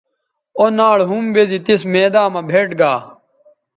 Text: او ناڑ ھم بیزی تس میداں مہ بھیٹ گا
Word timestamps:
او 0.57 0.65
ناڑ 0.77 0.97
ھم 1.09 1.23
بیزی 1.33 1.59
تس 1.65 1.81
میداں 1.91 2.27
مہ 2.33 2.41
بھیٹ 2.49 2.69
گا 2.79 2.93